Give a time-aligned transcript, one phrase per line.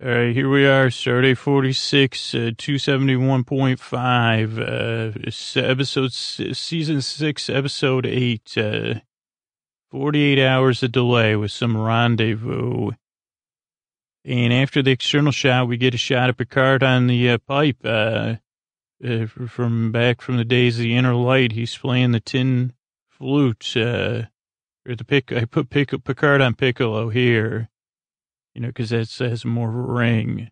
[0.00, 8.58] All right, here we are, Stardate 46, uh, 271.5, uh, episode, season 6, episode 8,
[8.58, 8.94] uh,
[9.90, 12.92] 48 hours of delay with some rendezvous.
[14.24, 17.78] And after the external shot, we get a shot of Picard on the uh, pipe,
[17.82, 18.36] uh,
[19.04, 21.50] uh, from back from the days of the inner light.
[21.50, 22.72] He's playing the tin
[23.08, 24.26] flute, uh,
[24.86, 27.68] or the pick, I put pick, Picard on Piccolo here
[28.54, 30.50] you know, because that has more ring.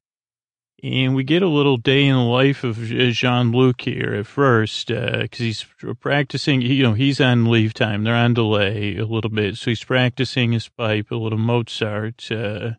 [0.83, 4.89] And we get a little day in the life of Jean Luc here at first,
[4.89, 5.65] because uh, he's
[6.01, 6.61] practicing.
[6.61, 10.53] You know, he's on leave time; they're on delay a little bit, so he's practicing
[10.53, 12.31] his pipe, a little Mozart.
[12.31, 12.73] Uh,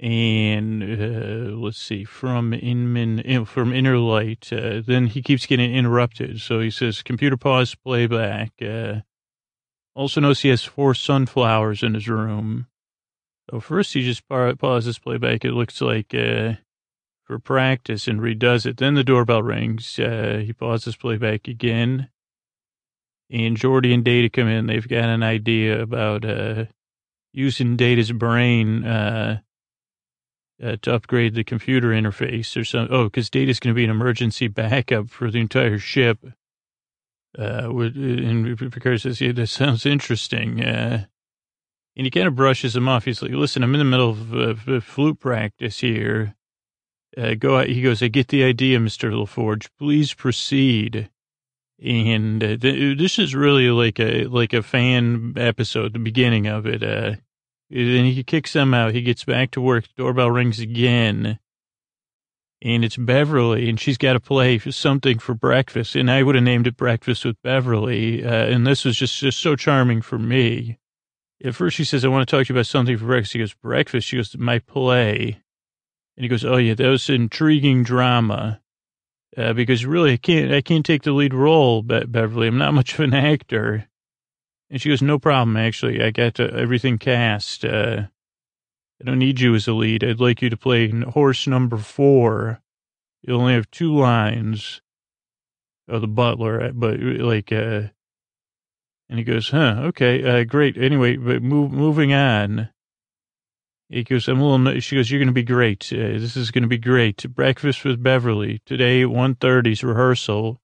[0.00, 4.52] and uh, let's see, from Inman, from Inner Light.
[4.52, 9.00] Uh, then he keeps getting interrupted, so he says, "Computer pause playback." Uh,
[9.96, 12.68] also notice he has four sunflowers in his room.
[13.50, 15.44] So first he just pauses playback.
[15.44, 16.54] It looks like uh,
[17.24, 18.76] for practice and redoes it.
[18.76, 19.98] Then the doorbell rings.
[19.98, 22.08] Uh, he pauses playback again.
[23.30, 24.66] And Geordi and Data come in.
[24.66, 26.64] They've got an idea about uh,
[27.32, 29.40] using Data's brain uh,
[30.62, 32.94] uh, to upgrade the computer interface or something.
[32.94, 36.18] Oh, because Data's going to be an emergency backup for the entire ship.
[37.38, 40.60] Uh, and Picard says, yeah, that sounds interesting.
[41.98, 43.04] And he kind of brushes him off.
[43.04, 46.36] He's like, listen, I'm in the middle of flute practice here.
[47.16, 47.66] Uh, go out.
[47.66, 49.10] He goes, I get the idea, Mr.
[49.10, 49.68] LaForge.
[49.78, 51.10] Please proceed.
[51.82, 56.66] And uh, th- this is really like a like a fan episode, the beginning of
[56.66, 56.84] it.
[56.84, 57.16] Uh,
[57.68, 58.94] he kicks them out.
[58.94, 59.84] He gets back to work.
[59.96, 61.40] Doorbell rings again.
[62.62, 65.94] And it's Beverly, and she's got to play something for breakfast.
[65.94, 68.24] And I would have named it Breakfast with Beverly.
[68.24, 70.78] Uh, and this was just, just so charming for me.
[71.44, 73.32] At first, she says, I want to talk to you about something for breakfast.
[73.32, 74.08] He goes, breakfast?
[74.08, 75.40] She goes, my play.
[76.16, 78.60] And he goes, oh, yeah, that was intriguing drama.
[79.36, 82.48] Uh, because really, I can't, I can't take the lead role, Be- Beverly.
[82.48, 83.88] I'm not much of an actor.
[84.68, 86.02] And she goes, no problem, actually.
[86.02, 87.64] I got uh, everything cast.
[87.64, 88.08] Uh,
[89.00, 90.02] I don't need you as a lead.
[90.02, 92.60] I'd like you to play horse number four.
[93.22, 94.80] You only have two lines.
[95.88, 97.82] Oh, the butler, but like, uh,
[99.08, 100.76] and he goes, huh, okay, uh, great.
[100.76, 102.68] Anyway, but move, moving on.
[103.88, 105.90] He goes, I'm a little, she goes, you're going to be great.
[105.90, 107.24] Uh, this is going to be great.
[107.34, 108.60] Breakfast with Beverly.
[108.66, 110.60] Today, 1.30's rehearsal.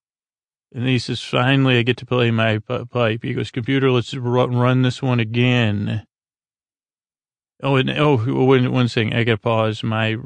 [0.75, 3.23] And he says, finally, I get to play my pipe.
[3.23, 6.07] He goes, computer, let's run this one again.
[7.63, 10.17] Oh, and, oh, one, one thing, I got to pause my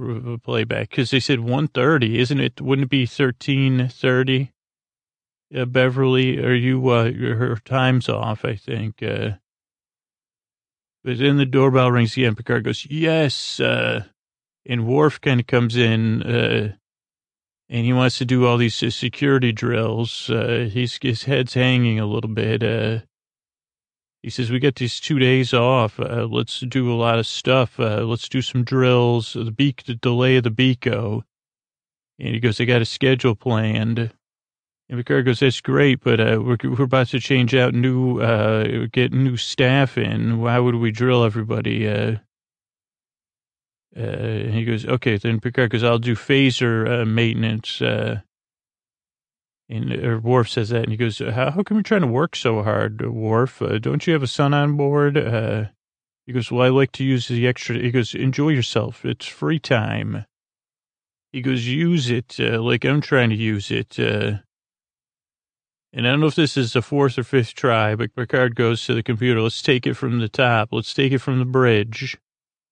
[0.42, 2.60] playback because they said 1.30, isn't it?
[2.60, 4.50] Wouldn't it be 13.30?
[5.54, 9.02] Uh, Beverly, are you, uh, her time's off, I think.
[9.02, 9.30] Uh,
[11.04, 12.34] but then the doorbell rings again.
[12.34, 13.58] Picard goes, yes.
[13.58, 14.04] Uh,
[14.66, 16.74] and Worf kind of comes in, uh,
[17.70, 20.28] and he wants to do all these uh, security drills.
[20.28, 22.62] Uh, he's, his head's hanging a little bit.
[22.62, 23.00] Uh,
[24.22, 25.98] he says, we got these two days off.
[25.98, 27.80] Uh, let's do a lot of stuff.
[27.80, 31.22] Uh, let's do some drills, the beak, the delay of the Biko.
[32.18, 34.12] And he goes, I got a schedule planned.
[34.90, 38.86] And Picard goes, that's great, but uh, we're, we're about to change out new, uh,
[38.90, 40.40] get new staff in.
[40.40, 41.86] Why would we drill everybody?
[41.86, 42.16] Uh,
[43.94, 47.82] uh, and he goes, okay, then Picard goes, I'll do phaser uh, maintenance.
[47.82, 48.20] Uh,
[49.68, 52.34] and uh, Worf says that, and he goes, how, how come you're trying to work
[52.34, 53.60] so hard, Worf?
[53.80, 55.16] Don't you have a son on board?
[56.24, 57.76] He goes, well, I like to use the extra.
[57.76, 59.04] He goes, enjoy yourself.
[59.04, 60.24] It's free time.
[61.30, 63.98] He goes, use it like I'm trying to use it.
[65.92, 68.84] And I don't know if this is the fourth or fifth try, but Picard goes
[68.84, 69.40] to the computer.
[69.40, 70.68] Let's take it from the top.
[70.70, 72.18] Let's take it from the bridge.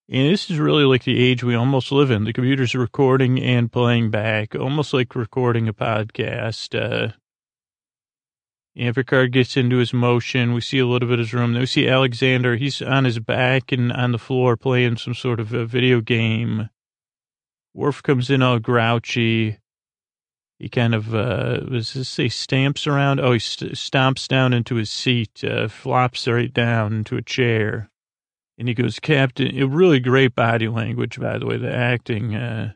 [0.09, 2.25] And this is really like the age we almost live in.
[2.25, 6.79] The computer's recording and playing back, almost like recording a podcast.
[6.79, 7.13] Uh,
[8.77, 10.53] and Picard gets into his motion.
[10.53, 11.55] We see a little bit of his room.
[11.55, 12.57] Then we see Alexander.
[12.57, 16.69] He's on his back and on the floor playing some sort of a video game.
[17.73, 19.59] Worf comes in all grouchy
[20.59, 23.21] he kind of, uh, was this say stamps around?
[23.21, 27.91] Oh, he st- stomps down into his seat, uh, flops right down into a chair.
[28.59, 32.35] And he goes, Captain, really great body language, by the way, the acting.
[32.35, 32.73] Uh,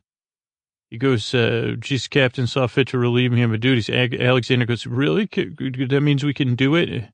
[0.91, 3.89] he goes, uh, geez, Captain saw fit to relieve me of my duties.
[3.89, 5.27] Alexander goes, really?
[5.27, 6.91] That means we can do it?
[6.91, 7.13] And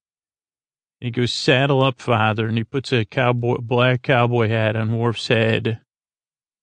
[0.98, 2.48] he goes, saddle up, father.
[2.48, 5.80] And he puts a cowboy, black cowboy hat on Worf's head.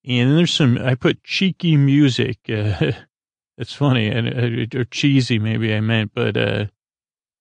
[0.06, 2.92] And there's some, I put cheeky music, uh,
[3.58, 6.66] It's funny and uh, or cheesy, maybe I meant, but uh,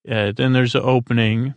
[0.09, 1.55] uh, then there's an opening,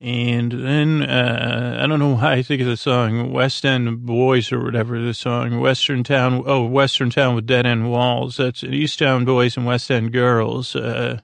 [0.00, 4.52] And then, uh, I don't know why I think of the song West End Boys
[4.52, 6.42] or whatever the song, Western Town.
[6.44, 8.36] Oh, Western Town with Dead End Walls.
[8.36, 10.76] That's East Town Boys and West End Girls.
[10.76, 11.20] Uh,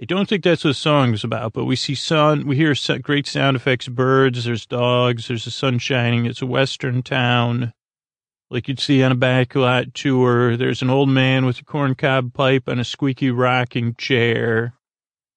[0.00, 3.28] I don't think that's what the song's about, but we see sun, we hear great
[3.28, 6.26] sound effects, birds, there's dogs, there's the sun shining.
[6.26, 7.72] It's a Western town
[8.50, 10.56] like you'd see on a backlot tour.
[10.56, 14.74] There's an old man with a corncob pipe and a squeaky rocking chair.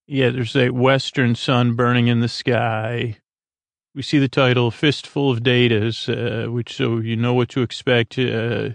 [0.05, 3.17] Yeah, there's a western sun burning in the sky.
[3.93, 8.17] We see the title "Fistful of Datas," uh, which so you know what to expect.
[8.19, 8.69] Uh,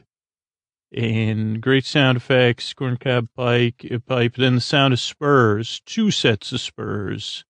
[0.95, 4.35] and great sound effects, corncob pipe, uh, pipe.
[4.35, 7.45] Then the sound of spurs, two sets of spurs,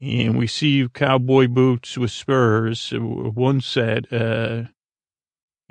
[0.00, 2.92] and we see cowboy boots with spurs.
[2.92, 4.10] Uh, one set.
[4.12, 4.64] Uh,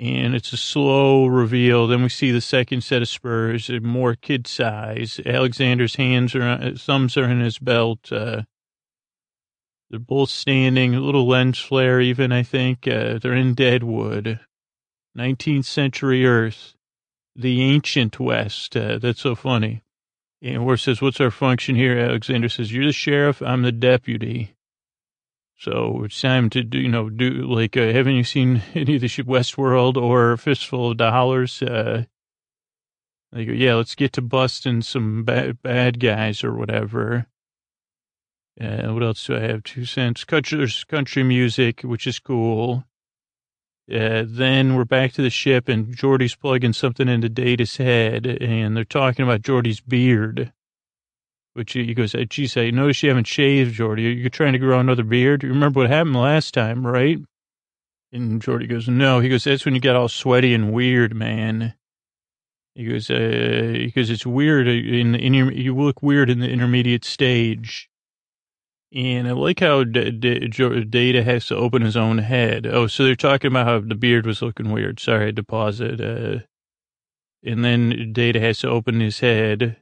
[0.00, 1.86] and it's a slow reveal.
[1.86, 5.20] Then we see the second set of spurs, more kid size.
[5.26, 8.10] Alexander's hands are, thumbs are in his belt.
[8.10, 8.42] Uh,
[9.90, 12.88] they're both standing, a little lens flare, even, I think.
[12.88, 14.40] Uh, they're in Deadwood,
[15.18, 16.74] 19th century Earth,
[17.36, 18.74] the ancient West.
[18.76, 19.82] Uh, that's so funny.
[20.40, 21.98] And Worf says, What's our function here?
[21.98, 24.54] Alexander says, You're the sheriff, I'm the deputy.
[25.60, 29.02] So it's time to do, you know, do like, uh, haven't you seen any of
[29.02, 31.62] the Westworld or Fistful of Dollars?
[31.62, 32.04] Uh,
[33.30, 37.26] they go, yeah, let's get to busting some bad, bad guys or whatever.
[38.58, 39.62] Uh, what else do I have?
[39.62, 40.24] Two cents.
[40.24, 42.84] Country, country music, which is cool.
[43.92, 48.74] Uh, then we're back to the ship and Geordi's plugging something into Data's head and
[48.74, 50.54] they're talking about Geordi's beard.
[51.54, 54.20] Which he goes, geez, I notice you haven't shaved, Geordi.
[54.20, 55.42] You're trying to grow another beard.
[55.42, 57.18] You remember what happened last time, right?
[58.12, 59.20] And Geordi goes, no.
[59.20, 61.74] He goes, that's when you get all sweaty and weird, man.
[62.76, 67.88] He goes, uh, goes, it's weird in, in you look weird in the intermediate stage.
[68.92, 72.66] And I like how D- Data has to open his own head.
[72.66, 74.98] Oh, so they're talking about how the beard was looking weird.
[74.98, 76.00] Sorry, I had to pause it.
[76.00, 76.40] Uh,
[77.44, 79.76] and then Data has to open his head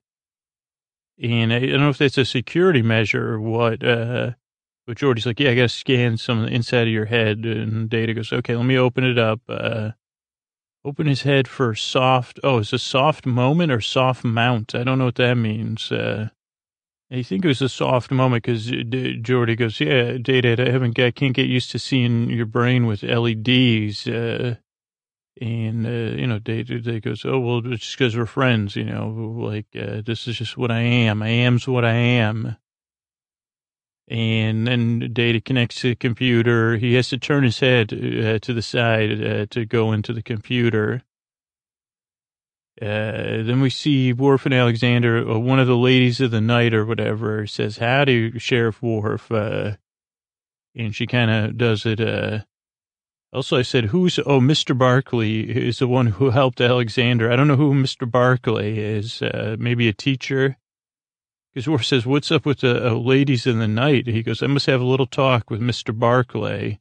[1.22, 4.32] and I don't know if that's a security measure or what, uh,
[4.86, 7.44] but Geordi's like, yeah, I got to scan some inside of your head.
[7.44, 9.40] And Data goes, okay, let me open it up.
[9.48, 9.90] Uh,
[10.84, 12.40] open his head for soft.
[12.42, 14.74] Oh, it's a soft moment or soft mount.
[14.74, 15.92] I don't know what that means.
[15.92, 16.30] Uh,
[17.10, 21.14] I think it was a soft moment because Geordi goes, yeah, Data, I haven't got,
[21.14, 24.06] can't get used to seeing your brain with LEDs.
[24.06, 24.56] Uh,
[25.40, 28.84] and, uh, you know, they, they goes, oh, well, it's just because we're friends, you
[28.84, 31.22] know, like, uh, this is just what I am.
[31.22, 32.56] I am's what I am.
[34.08, 36.76] And then Data connects to the computer.
[36.76, 40.22] He has to turn his head uh, to the side uh, to go into the
[40.22, 41.02] computer.
[42.80, 46.72] Uh, then we see Worf and Alexander, uh, one of the ladies of the night
[46.72, 49.30] or whatever, says, Howdy, Sheriff Worf.
[49.30, 49.76] And
[50.92, 52.00] she kind of does it,
[53.32, 54.76] also, I said, who's, oh, Mr.
[54.76, 57.30] Barclay is the one who helped Alexander.
[57.30, 58.10] I don't know who Mr.
[58.10, 59.20] Barclay is.
[59.20, 60.56] Uh, maybe a teacher.
[61.52, 64.06] Because Worf says, what's up with the uh, ladies in the night?
[64.06, 65.96] He goes, I must have a little talk with Mr.
[65.96, 66.80] Barclay.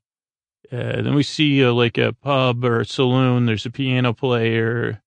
[0.71, 3.45] Uh, then we see uh, like a pub or a saloon.
[3.45, 5.01] There's a piano player.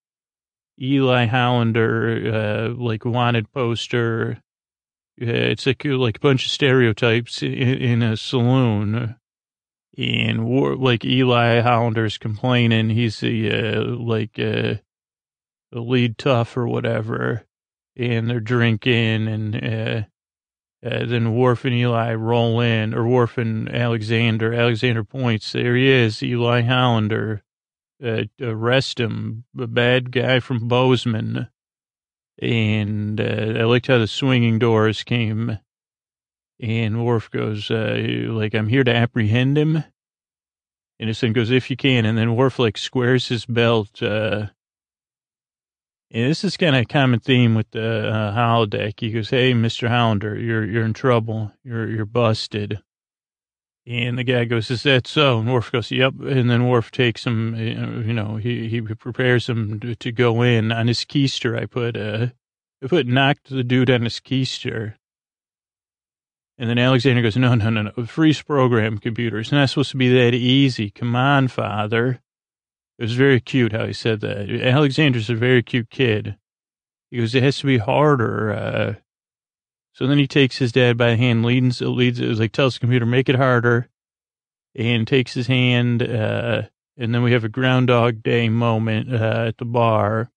[0.79, 4.43] Eli Hollander, uh, like wanted poster.
[5.17, 9.17] it's like, like a bunch of stereotypes in, in a saloon
[10.01, 14.81] and war, like Eli Hollander's complaining he's the uh, like uh,
[15.73, 17.45] the lead tough or whatever,
[17.97, 20.03] and they're drinking, and uh,
[20.89, 24.55] uh, then Worf and Eli roll in, or Worf and Alexander.
[24.55, 27.43] Alexander points, there he is, Eli Hollander.
[28.03, 31.49] Uh, arrest him, a bad guy from Bozeman.
[32.41, 35.59] And uh, I liked how the swinging doors came
[36.59, 39.85] and Worf goes, like, I'm here to apprehend him.
[41.15, 42.05] Son goes, if you can.
[42.05, 44.03] And then Worf, like, squares his belt.
[44.03, 44.47] Uh,
[46.13, 48.99] and this is kind of a common theme with the uh, holodeck.
[48.99, 49.89] He goes, hey, Mr.
[49.89, 51.53] Hollander, you're, you're in trouble.
[51.65, 52.81] You're, you're busted.
[53.87, 55.39] And the guy goes, is that so?
[55.39, 56.15] And Worf goes, yep.
[56.21, 60.43] And then Worf takes him, uh, you know, he, he prepares him to, to go
[60.43, 60.71] in.
[60.71, 62.29] On his keister, I put, uh,
[62.83, 64.95] I put knocked the dude on his keister.
[66.61, 69.39] And then Alexander goes, no, no, no, no, freeze program computer.
[69.39, 70.91] It's not supposed to be that easy.
[70.91, 72.21] Come on, father.
[72.99, 74.51] It was very cute how he said that.
[74.51, 76.37] Alexander's a very cute kid.
[77.11, 78.53] He goes, it has to be harder.
[78.53, 78.95] Uh,
[79.95, 82.53] so then he takes his dad by the hand, leads, it, leads, it was like,
[82.53, 83.89] tells the computer, make it harder,
[84.75, 86.03] and takes his hand.
[86.03, 86.65] Uh,
[86.99, 90.31] and then we have a Groundhog Day moment uh, at the bar.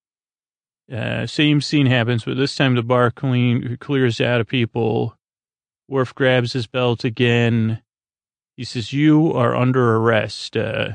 [0.89, 5.18] Uh, same scene happens, but this time the bar clean, clears out of people
[5.94, 7.82] Worf grabs his belt again.
[8.58, 10.58] He says, You are under arrest.
[10.58, 10.94] Uh,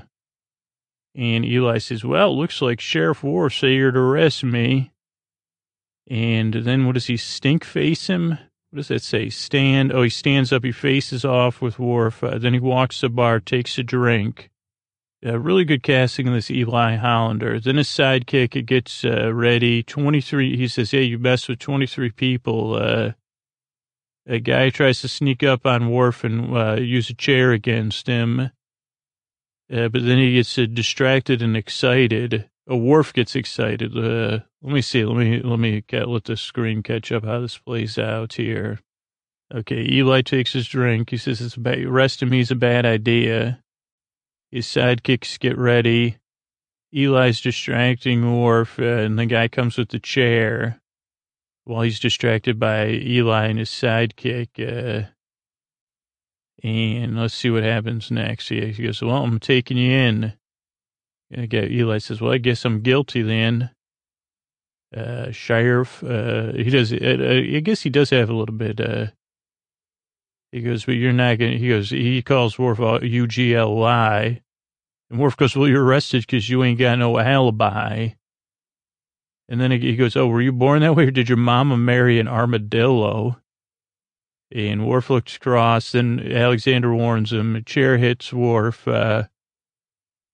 [1.15, 4.91] and Eli says, Well, looks like Sheriff Worf said you're to arrest me.
[6.11, 8.31] And then what does he stink face him?
[8.71, 9.31] What does that say?
[9.31, 9.93] Stand.
[9.93, 10.65] Oh, he stands up.
[10.65, 12.25] He faces off with Worf.
[12.25, 14.51] Uh, then he walks the bar, takes a drink.
[15.25, 17.61] Uh, really good casting in this Eli Hollander.
[17.61, 19.83] Then his sidekick it gets uh, ready.
[19.83, 23.15] 23, he says, Hey, you mess with 23 people.
[24.31, 28.51] A guy tries to sneak up on Worf and uh, use a chair against him.
[29.73, 32.49] Uh, but then he gets uh, distracted and excited.
[32.69, 33.97] A Worf gets excited.
[33.97, 35.03] Uh, let me see.
[35.05, 38.81] Let me let me get, let the screen catch up how this plays out here.
[39.55, 41.09] Okay, Eli takes his drink.
[41.09, 41.79] He says it's bad.
[41.79, 43.63] Arresting me is a bad idea.
[44.51, 46.19] His sidekicks get ready.
[46.93, 50.83] Eli's distracting Worf, uh, and the guy comes with the chair
[51.69, 54.49] while he's distracted by Eli and his sidekick.
[54.59, 55.09] Uh,
[56.63, 58.49] and let's see what happens next.
[58.49, 60.33] He, goes, Well, I'm taking you in.
[61.37, 63.71] Okay, Eli says, Well, I guess I'm guilty then.
[64.97, 68.81] Uh, sheriff, uh, he does, uh, uh I guess he does have a little bit,
[68.81, 69.09] uh,
[70.51, 74.41] he goes, but you're not going to, he goes, he calls Worf U-G-L-Y.
[75.11, 78.09] And Worf goes, well, you're arrested because you ain't got no alibi.
[79.49, 82.21] And then he goes, oh, were you born that way or did your mama marry
[82.21, 83.41] an armadillo?
[84.53, 85.93] And Worf looks cross.
[85.93, 87.57] Then Alexander warns him.
[87.57, 88.87] A chair hits Worf.
[88.87, 89.25] Uh,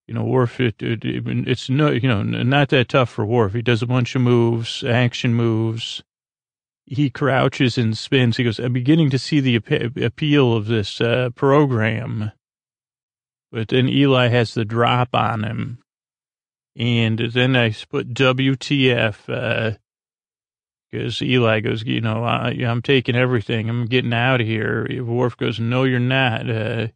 [0.09, 3.55] you know, Worf, it, it, it's no, you know, not that tough for Worf.
[3.55, 6.03] He does a bunch of moves, action moves
[6.87, 8.37] he crouches and spins.
[8.37, 12.33] He goes, I'm beginning to see the appeal of this uh, program.
[13.51, 15.79] But then Eli has the drop on him.
[16.77, 19.79] And then I put WTF,
[20.91, 23.69] because uh, Eli goes, you know, I, am taking everything.
[23.69, 24.87] I'm getting out of here.
[25.05, 26.51] Worf goes, no, you're not.
[26.51, 26.89] Uh,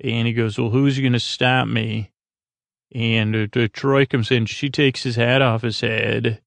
[0.00, 2.12] and he goes, well, who's going to stop me?
[2.92, 4.46] And uh, Troi comes in.
[4.46, 6.40] She takes his hat off his head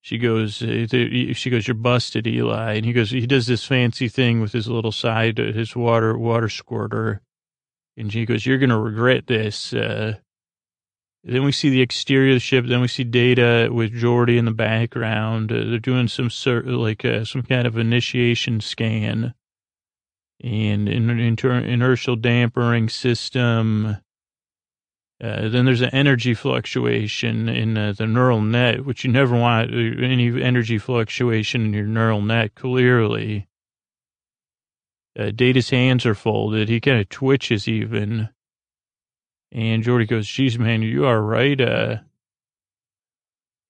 [0.00, 0.86] she goes, uh,
[1.34, 2.74] she goes, you're busted, Eli.
[2.74, 6.16] And he goes, he does this fancy thing with his little side, uh, his water,
[6.16, 7.20] water squirter.
[7.96, 9.74] And she goes, you're going to regret this.
[9.74, 10.14] Uh,
[11.28, 12.64] then we see the exterior of the ship.
[12.66, 15.52] Then we see Data with Geordi in the background.
[15.52, 19.34] Uh, they're doing some sort like uh, some kind of initiation scan
[20.42, 23.98] and in, inter- inertial dampering system.
[25.20, 29.72] Uh, then there's an energy fluctuation in uh, the neural net, which you never want
[29.72, 33.48] uh, any energy fluctuation in your neural net, clearly.
[35.18, 36.68] Uh, Data's hands are folded.
[36.68, 38.28] He kind of twitches even.
[39.52, 41.60] And Geordi goes, geez, man, you are right.
[41.60, 41.96] Uh,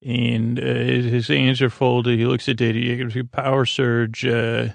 [0.04, 2.18] and uh, his hands are folded.
[2.18, 3.24] He looks at Data.
[3.32, 4.24] Power surge.
[4.24, 4.68] Uh,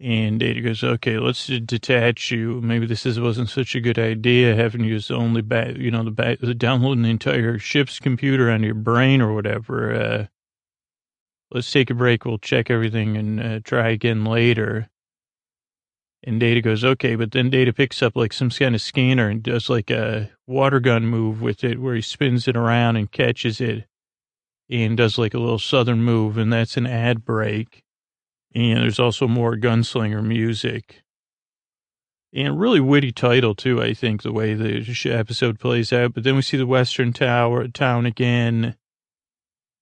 [0.00, 2.60] and Data goes, okay, let's detach you.
[2.62, 6.04] Maybe this is, wasn't such a good idea having you as only back, you know,
[6.04, 9.94] the back, downloading the entire ship's computer on your brain or whatever.
[9.94, 10.26] Uh,
[11.50, 12.24] let's take a break.
[12.24, 14.89] We'll check everything and uh, try again later.
[16.22, 19.42] And Data goes, okay, but then Data picks up like some kind of scanner and
[19.42, 23.60] does like a water gun move with it where he spins it around and catches
[23.60, 23.86] it
[24.68, 26.36] and does like a little southern move.
[26.36, 27.84] And that's an ad break.
[28.54, 31.02] And there's also more gunslinger music.
[32.32, 36.12] And really witty title too, I think, the way the episode plays out.
[36.14, 38.76] But then we see the Western Tower town again.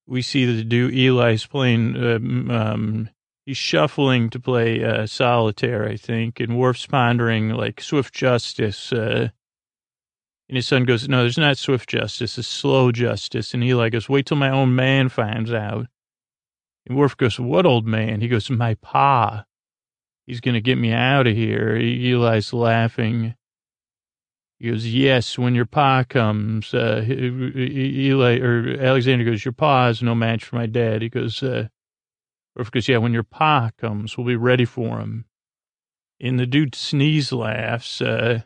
[0.07, 1.97] We see the dude Eli's playing.
[1.97, 3.11] Um, um,
[3.48, 8.92] he's shuffling to play uh, solitaire, I think, and Worf's pondering like swift justice.
[8.92, 9.30] Uh,
[10.48, 12.38] and his son goes, "No, there's not swift justice.
[12.38, 15.86] It's slow justice." And Eli goes, "Wait till my own man finds out."
[16.88, 18.22] And Worf goes, what old man?
[18.22, 19.44] He goes, my pa.
[20.26, 21.76] He's to get me out of here.
[21.76, 23.34] Eli's laughing.
[24.58, 30.02] He goes, yes, when your pa comes, uh, Eli, or Alexander goes, your pa is
[30.02, 31.02] no match for my dad.
[31.02, 31.68] He goes, uh,
[32.58, 35.26] Goes, yeah, when your pa comes, we'll be ready for him.
[36.20, 38.42] And the dude sneeze laughs, uh,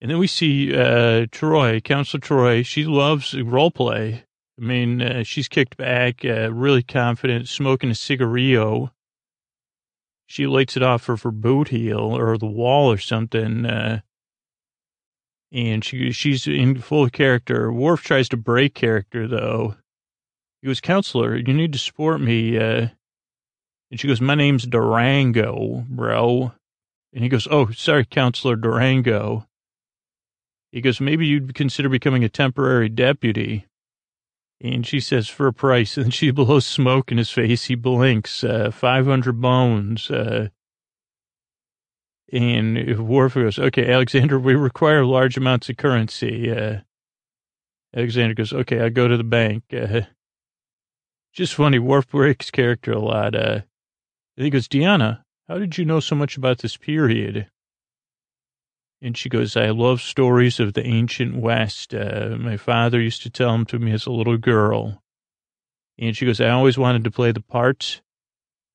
[0.00, 2.62] and then we see, uh, Troi, Counselor Troi.
[2.62, 4.24] She loves role play.
[4.58, 8.92] I mean, uh, she's kicked back, uh, really confident, smoking a cigarillo.
[10.26, 13.66] She lights it off for her boot heel or the wall or something.
[13.66, 14.00] Uh,
[15.52, 17.72] and she she's in full character.
[17.72, 19.76] Worf tries to break character though.
[20.64, 22.88] He goes, "Counselor, you need to support me." Uh,
[23.90, 26.54] and she goes, "My name's Durango, bro."
[27.12, 29.46] And he goes, "Oh, sorry, Counselor Durango."
[30.72, 33.66] He goes, "Maybe you'd consider becoming a temporary deputy."
[34.58, 35.98] And she says, for a price.
[35.98, 37.64] And she blows smoke in his face.
[37.64, 40.10] He blinks, uh, 500 bones.
[40.10, 40.48] Uh,
[42.32, 46.50] and Worf goes, okay, Alexander, we require large amounts of currency.
[46.50, 46.78] Uh,
[47.94, 49.64] Alexander goes, okay, I'll go to the bank.
[49.70, 50.06] Uh,
[51.34, 53.34] just funny, Worf breaks character a lot.
[53.34, 53.60] Uh,
[54.36, 57.48] and he goes, Deanna, how did you know so much about this period?
[59.02, 61.94] And she goes, I love stories of the ancient West.
[61.94, 65.02] Uh, my father used to tell them to me as a little girl.
[65.98, 68.00] And she goes, I always wanted to play the part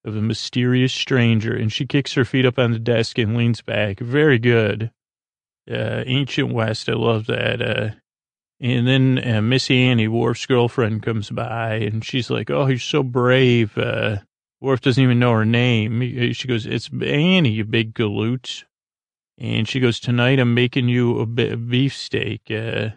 [0.06, 1.56] of a mysterious stranger.
[1.56, 4.00] And she kicks her feet up on the desk and leans back.
[4.00, 4.92] Very good.
[5.70, 6.90] Uh, ancient West.
[6.90, 7.62] I love that.
[7.62, 7.90] Uh,
[8.60, 13.04] and then uh, Miss Annie, Worf's girlfriend, comes by and she's like, Oh, you're so
[13.04, 13.78] brave.
[13.78, 14.18] Uh,
[14.62, 16.34] Worf doesn't even know her name.
[16.34, 18.66] She goes, It's Annie, you big galoot.
[19.40, 22.52] And she goes, tonight I'm making you a beefsteak.
[22.52, 22.90] Uh,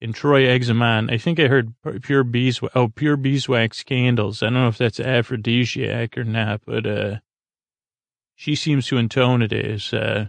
[0.00, 1.10] and Troi eggs them on.
[1.10, 2.74] I think I heard pure beeswax.
[2.74, 4.42] Oh, pure beeswax candles.
[4.42, 7.16] I don't know if that's aphrodisiac or not, but, uh,
[8.34, 10.28] she seems to intone it as, uh,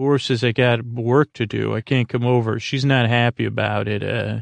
[0.00, 1.74] Worf says, I got work to do.
[1.74, 2.58] I can't come over.
[2.58, 4.02] She's not happy about it.
[4.02, 4.40] Uh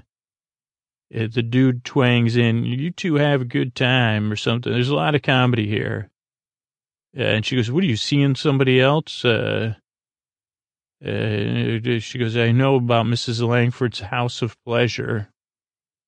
[1.11, 4.73] the dude twangs in, you two have a good time or something.
[4.73, 6.11] There's a lot of comedy here.
[7.17, 9.25] Uh, and she goes, what are you seeing somebody else?
[9.25, 9.75] Uh,
[11.05, 13.47] uh, she goes, I know about Mrs.
[13.47, 15.31] Langford's house of pleasure.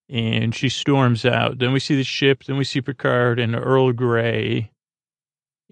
[0.09, 1.59] And she storms out.
[1.59, 2.45] Then we see the ship.
[2.45, 4.73] Then we see Picard and Earl Grey.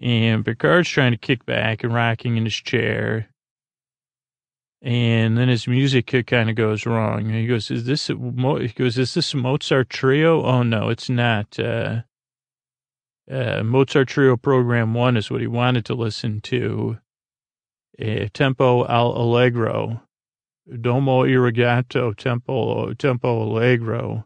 [0.01, 3.27] And Picard's trying to kick back and rocking in his chair.
[4.81, 7.29] And then his music kind of goes wrong.
[7.29, 11.59] He goes, "Is this?" A, he goes, "Is this Mozart trio?" Oh no, it's not.
[11.59, 12.03] Uh,
[13.29, 16.97] uh, Mozart Trio Program 1 is what he wanted to listen to.
[18.01, 20.01] Uh, tempo al Allegro.
[20.81, 24.25] Domo irrigato tempo, tempo allegro.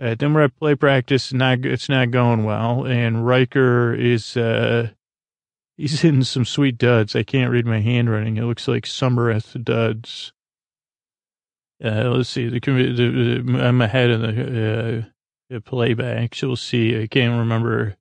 [0.00, 1.32] Uh, then we're at play practice.
[1.32, 2.84] Not, it's not going well.
[2.86, 4.90] And Riker is, uh,
[5.76, 7.16] he's hitting some sweet duds.
[7.16, 8.36] I can't read my handwriting.
[8.36, 10.32] It looks like Summereth duds.
[11.82, 12.48] Uh, let's see.
[12.48, 15.06] The, the, the, I'm ahead of the,
[15.52, 16.34] uh, playback.
[16.34, 17.00] So we'll see.
[17.00, 17.96] I can't remember.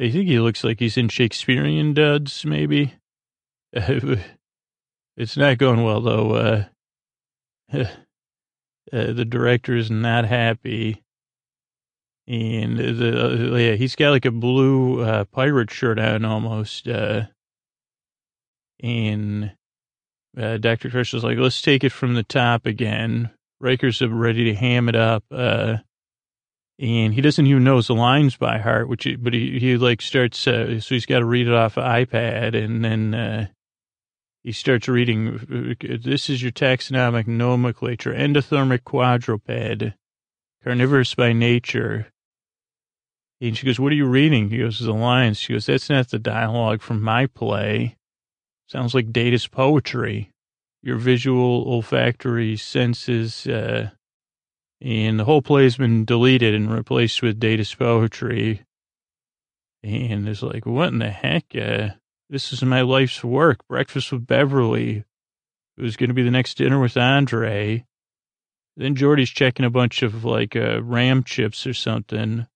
[0.00, 2.94] I think he looks like he's in Shakespearean duds, maybe.
[3.72, 6.32] it's not going well, though.
[6.32, 6.64] Uh,
[7.72, 7.86] uh,
[8.90, 11.01] the director is not happy.
[12.28, 16.86] And the, uh, yeah, he's got like a blue uh, pirate shirt on almost.
[16.86, 17.24] Uh,
[18.82, 19.52] and
[20.36, 20.90] uh, Dr.
[20.90, 23.30] Crusher's like, let's take it from the top again.
[23.60, 25.24] Riker's ready to ham it up.
[25.30, 25.78] Uh,
[26.78, 30.46] and he doesn't even know the lines by heart, which, but he, he like starts,
[30.46, 33.46] uh, so he's got to read it off an iPad and then, uh,
[34.42, 39.94] he starts reading, this is your taxonomic nomenclature, endothermic quadruped,
[40.62, 42.08] carnivorous by nature.
[43.40, 44.50] And she goes, what are you reading?
[44.50, 45.38] He goes, the lines.
[45.38, 47.96] She goes, that's not the dialogue from my play.
[48.68, 50.30] Sounds like Data's poetry.
[50.82, 53.90] Your visual olfactory senses, uh,
[54.80, 58.62] and the whole play has been deleted and replaced with Data's poetry.
[59.82, 61.44] And it's like, what in the heck?
[61.54, 61.90] Uh,
[62.30, 63.66] this is my life's work.
[63.68, 65.04] Breakfast with Beverly.
[65.78, 67.84] Was going to be the next dinner with Andre.
[68.76, 72.46] Then Geordi's checking a bunch of like uh, RAM chips or something.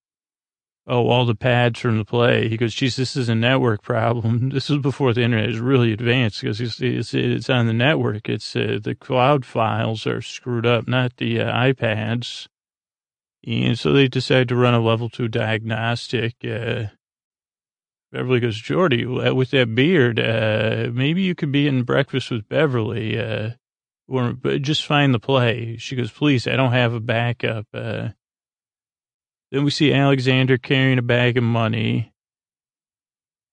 [0.89, 2.49] Oh, all the pads from the play.
[2.49, 4.51] He goes, geez, this is a network problem.
[4.57, 8.29] This is before the internet is really advanced because it's, it's, it's on the network.
[8.29, 12.47] It's uh, the cloud files are screwed up, not the uh, iPads.
[13.45, 16.37] And so they decide to run a level two diagnostic.
[16.45, 16.87] Uh,
[18.13, 23.19] Beverly goes, uh, with that beard, uh, maybe you could be in breakfast with Beverly,
[24.09, 25.77] or just find the play.
[25.79, 27.67] She goes, please, I don't have a backup.
[27.75, 28.11] Uh,
[29.51, 32.13] then we see Alexander carrying a bag of money,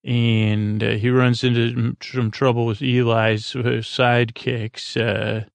[0.03, 4.97] and uh, he runs into some trouble with Eli's sidekicks.
[4.97, 5.45] Uh,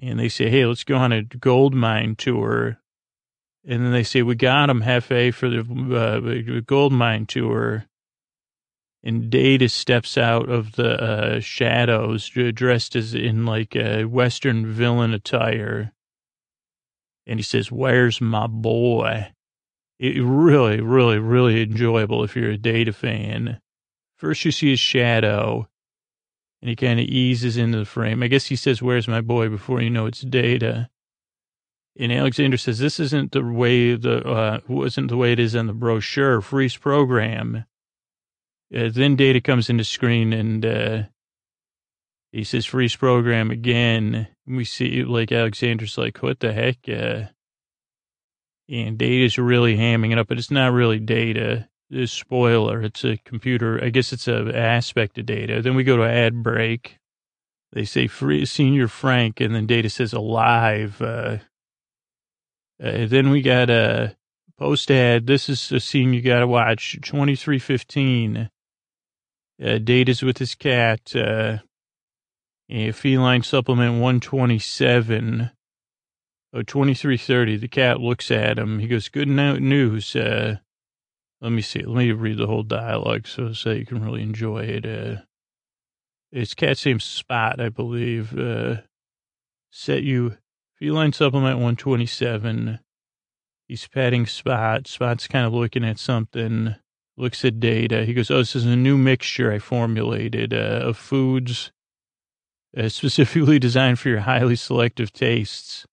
[0.00, 2.78] and they say, "Hey, let's go on a gold mine tour."
[3.64, 7.86] And then they say, "We got him, Hefe, for the uh, gold mine tour."
[9.04, 15.12] And Data steps out of the uh, shadows, dressed as in like a Western villain
[15.12, 15.92] attire
[17.26, 19.32] and he says, Where's my boy?
[19.98, 23.60] It really, really, really enjoyable if you're a Data fan.
[24.16, 25.68] First, you see his shadow,
[26.60, 28.22] and he kind of eases into the frame.
[28.22, 29.48] I guess he says, Where's my boy?
[29.48, 30.88] before you know it's Data.
[31.96, 35.66] And Alexander says, This isn't the way the, uh, wasn't the way it is in
[35.66, 37.64] the brochure, Freeze program.
[38.74, 41.02] Uh, then Data comes into screen and, uh,
[42.32, 44.26] He says freeze program again.
[44.46, 46.78] We see like Alexander's like, what the heck?
[46.88, 47.28] Uh,
[48.68, 51.68] and Data's really hamming it up, but it's not really Data.
[51.90, 53.78] This spoiler, it's a computer.
[53.84, 55.60] I guess it's a aspect of Data.
[55.60, 56.96] Then we go to ad break.
[57.74, 61.02] They say free senior Frank, and then Data says alive.
[61.02, 61.38] Uh,
[62.82, 64.16] uh, then we got a
[64.58, 65.26] post ad.
[65.26, 66.98] This is a scene you got to watch.
[67.02, 68.48] Twenty three fifteen.
[69.62, 71.14] Uh, Data's with his cat.
[71.14, 71.58] Uh,
[72.92, 75.50] feline supplement 127.
[76.54, 77.56] Oh, 2330.
[77.56, 78.78] The cat looks at him.
[78.78, 80.16] He goes, good news.
[80.16, 80.56] Uh,
[81.40, 81.82] let me see.
[81.82, 84.86] Let me read the whole dialogue so, so you can really enjoy it.
[84.86, 85.22] Uh,
[86.30, 88.36] it's cat's name Spot, I believe.
[88.38, 88.76] Uh,
[89.70, 90.36] set you
[90.78, 92.80] feline supplement 127.
[93.68, 94.86] He's patting Spot.
[94.86, 96.76] Spot's kind of looking at something,
[97.22, 98.04] looks at data.
[98.04, 101.72] He goes, Oh, this is a new mixture I formulated uh, of foods
[102.76, 105.86] uh, specifically designed for your highly selective tastes.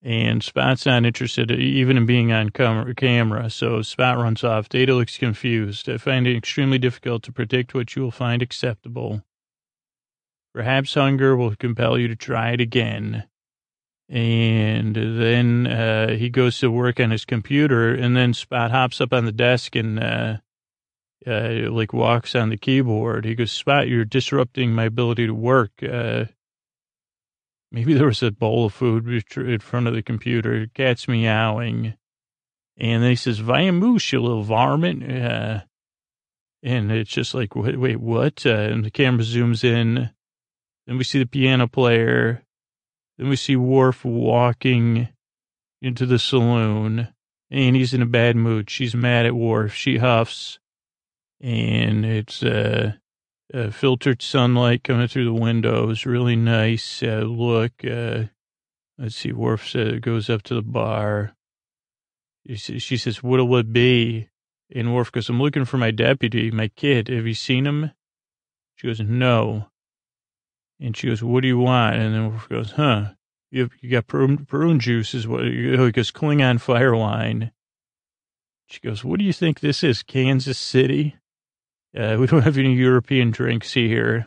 [0.00, 4.68] And Spot's not interested even in being on com- camera, so Spot runs off.
[4.68, 5.88] Data looks confused.
[5.88, 9.24] I find it extremely difficult to predict what you will find acceptable.
[10.54, 13.24] Perhaps hunger will compel you to try it again.
[14.10, 19.12] And then uh, he goes to work on his computer, and then Spot hops up
[19.12, 20.36] on the desk and uh,
[21.26, 23.24] uh, like walks on the keyboard.
[23.26, 25.72] He goes, Spot, you're disrupting my ability to work.
[25.82, 26.26] Uh,
[27.70, 30.66] maybe there was a bowl of food in front of the computer.
[30.74, 31.94] Cat's meowing.
[32.78, 35.02] And then he says, Vamoose, you little varmint.
[35.02, 35.60] Uh,
[36.62, 38.46] and it's just like, wait, wait what?
[38.46, 40.10] Uh, and the camera zooms in.
[40.86, 42.44] Then we see the piano player.
[43.18, 45.08] Then we see Worf walking
[45.82, 47.08] into the saloon.
[47.50, 48.70] And he's in a bad mood.
[48.70, 49.74] She's mad at Worf.
[49.74, 50.58] She huffs
[51.40, 52.92] and it's uh,
[53.52, 56.06] uh, filtered sunlight coming through the windows.
[56.06, 57.72] Really nice uh, look.
[57.84, 58.24] Uh,
[58.98, 61.34] let's see, Worf goes up to the bar.
[62.48, 64.28] She says, "What'll it be?"
[64.74, 67.08] And Worf goes, "I'm looking for my deputy, my kid.
[67.08, 67.90] Have you seen him?"
[68.76, 69.66] She goes, "No."
[70.80, 73.12] And she goes, "What do you want?" And then goes, "Huh."
[73.50, 77.50] You, you got prune, prune juice is what he goes Klingon fire wine.
[78.66, 80.02] She goes, what do you think this is?
[80.02, 81.16] Kansas City?
[81.96, 84.26] Uh, we don't have any European drinks here.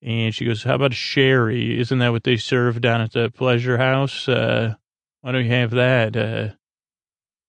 [0.00, 1.80] And she goes, how about sherry?
[1.80, 4.28] Isn't that what they serve down at the pleasure house?
[4.28, 4.74] Uh,
[5.22, 6.16] why don't you have that?
[6.16, 6.54] Uh,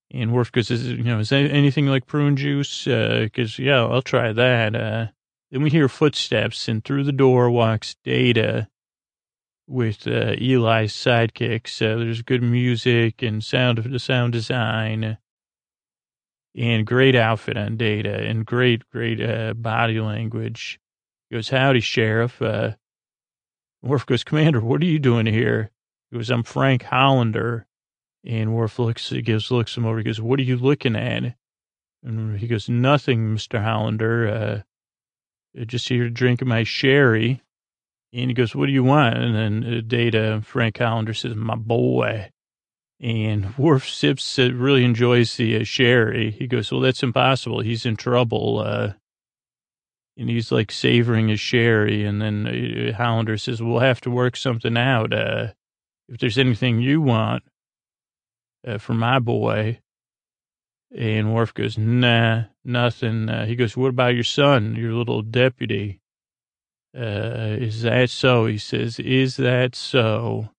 [0.10, 2.88] and Worf goes, is, you know, is anything like prune juice?
[2.88, 5.14] Uh, cause yeah, I'll try that.
[5.46, 8.68] Uh, then we hear footsteps and through the door walks Data
[9.68, 11.82] with, uh, Eli's sidekicks.
[11.82, 15.18] Uh, there's good music and sound the sound design
[16.58, 20.80] and great outfit on data and great, great uh, body language.
[21.30, 22.42] He goes, howdy, Sheriff.
[22.42, 22.76] Uh,
[23.82, 25.72] Worf goes, Commander, what are you doing here?
[26.10, 27.68] He goes, I'm Frank Hollander.
[28.26, 29.98] And Worf looks, he gives, looks him over.
[29.98, 31.36] He goes, what are you looking at?
[32.04, 33.64] And he goes, nothing, Mr.
[33.64, 34.64] Hollander.
[35.60, 37.42] Uh, just here drinking my sherry.
[38.14, 39.18] And he goes, what do you want?
[39.18, 42.30] And then uh, Data, Frank Hollander says, my boy.
[43.02, 46.32] And Worf sips, uh, really enjoys the uh, sherry.
[46.32, 47.60] He goes, well, that's impossible.
[47.60, 48.60] He's in trouble.
[48.60, 48.94] Uh,
[50.18, 52.06] and he's like savoring his sherry.
[52.06, 55.12] And then uh, Hollander says, we'll have to work something out.
[55.12, 55.48] Uh,
[56.08, 57.44] if there's anything you want
[58.80, 59.80] for my boy.
[60.98, 63.30] And Worf goes, nah, nothing.
[63.30, 66.00] Uh, he goes, what about your son, your little deputy?
[66.98, 68.46] Uh, is that so?
[68.46, 70.50] He says, is that so?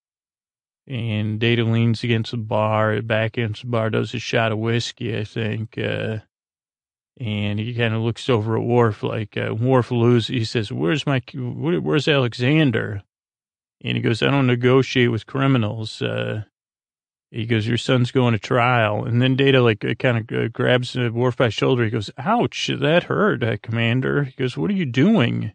[0.88, 5.16] and Data leans against the bar, back against the bar, does a shot of whiskey,
[5.16, 5.76] I think.
[5.78, 6.18] Uh,
[7.18, 10.28] and he kind of looks over at Worf like, uh, Worf loses.
[10.28, 13.02] He says, where's my, where's Alexander?
[13.82, 16.00] And he goes, I don't negotiate with criminals.
[16.00, 16.44] Uh,
[17.30, 19.04] he goes, your son's going to trial.
[19.04, 21.84] And then Data like uh, kind of uh, grabs Worf by the shoulder.
[21.84, 24.24] He goes, ouch, that hurt, uh, Commander.
[24.24, 25.52] He goes, what are you doing?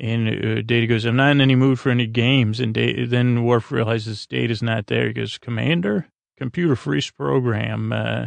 [0.00, 2.60] And Data goes, I'm not in any mood for any games.
[2.60, 5.08] And Data, then Worf realizes Data's not there.
[5.08, 7.92] He goes, Commander, computer freeze program.
[7.92, 8.26] Uh,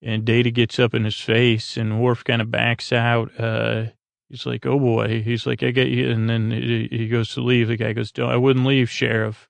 [0.00, 3.38] and Data gets up in his face, and Worf kind of backs out.
[3.38, 3.86] Uh,
[4.28, 5.22] he's like, oh boy.
[5.22, 6.10] He's like, I get you.
[6.10, 7.68] And then he goes to leave.
[7.68, 9.47] The guy goes, I wouldn't leave, Sheriff.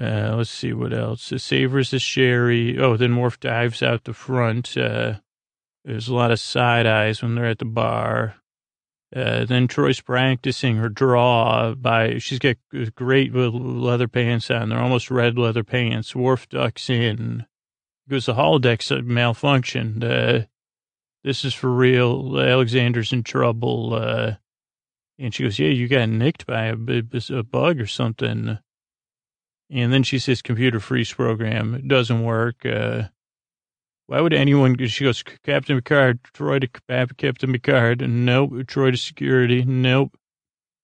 [0.00, 1.32] Uh, let's see what else.
[1.32, 2.78] It savors the sherry.
[2.78, 4.76] Oh, then Worf dives out the front.
[4.76, 5.14] Uh,
[5.84, 8.36] there's a lot of side eyes when they're at the bar.
[9.14, 12.56] Uh, then Troi's practicing her draw by, she's got
[12.94, 14.68] great leather pants on.
[14.68, 16.14] They're almost red leather pants.
[16.14, 17.46] Worf ducks in.
[18.08, 20.04] Goes, the holodeck's malfunctioned.
[20.04, 20.46] Uh,
[21.24, 22.38] this is for real.
[22.38, 23.94] Alexander's in trouble.
[23.94, 24.34] Uh,
[25.18, 28.58] And she goes, yeah, you got nicked by a, a bug or something.
[29.70, 31.86] And then she says, computer freeze program.
[31.86, 32.64] Doesn't work.
[32.64, 33.04] Uh,
[34.06, 38.00] why would anyone, she goes, Captain Picard, Troi to Captain Picard.
[38.08, 38.52] Nope.
[38.66, 39.64] Troi to security.
[39.64, 40.16] Nope.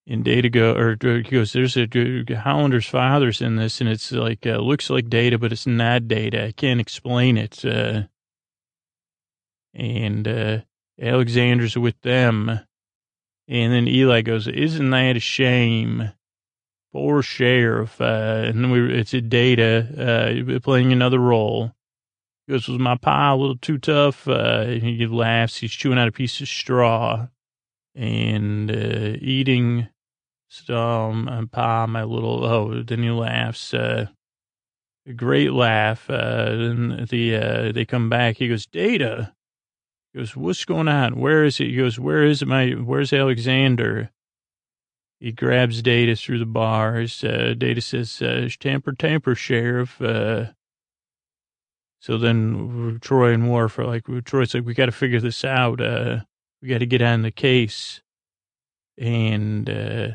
[0.06, 1.86] And Data go, or he goes, there's a
[2.36, 6.44] Hollander's father's in this, and it's like, uh, looks like data, but it's not data.
[6.44, 7.64] I can't explain it.
[7.64, 8.02] Uh,
[9.72, 10.58] and, uh,
[11.00, 12.60] Alexander's with them.
[13.48, 16.12] And then Eli goes, isn't that a shame?
[16.94, 18.00] Poor sheriff.
[18.00, 21.72] Uh, and we, it's a data, uh, playing another role.
[22.48, 24.28] Goes, was my pie a little too tough?
[24.28, 25.56] Uh, he laughs.
[25.56, 27.26] He's chewing out a piece of straw
[27.96, 29.88] and, uh, eating
[30.48, 34.06] some um, pie, my little, oh, then he laughs, uh,
[35.04, 36.08] a great laugh.
[36.08, 38.36] Uh, and the, uh, they come back.
[38.36, 39.34] He goes, Data.
[40.12, 41.18] He goes, what's going on?
[41.18, 41.70] Where is it?
[41.70, 44.12] He goes, where is my, where's Alexander?
[45.20, 47.24] He grabs Data through the bars.
[47.24, 50.00] Uh, Data says, uh, tamper, tamper, sheriff.
[50.00, 50.46] Uh,
[52.00, 55.80] so then Troi and Worf are like, Troi's like, we got to figure this out.
[55.80, 56.20] Uh,
[56.60, 58.02] we got to get on the case.
[58.98, 60.08] And, uh,